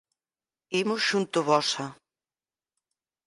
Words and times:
Imos 0.79 1.01
xunto 1.09 1.39
vosa 1.49 1.85